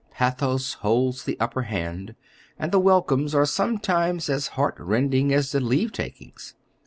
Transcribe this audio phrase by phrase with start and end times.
[0.09, 2.15] Pathos holds the upper hand,
[2.57, 6.55] and the welcomes are sometimes as heart rending as the leave takings.